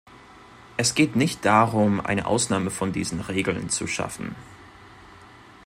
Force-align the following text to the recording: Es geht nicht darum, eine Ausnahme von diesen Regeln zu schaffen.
Es 0.77 0.95
geht 0.95 1.15
nicht 1.15 1.45
darum, 1.45 2.01
eine 2.03 2.25
Ausnahme 2.25 2.71
von 2.71 2.91
diesen 2.91 3.21
Regeln 3.21 3.69
zu 3.69 3.85
schaffen. 3.85 4.33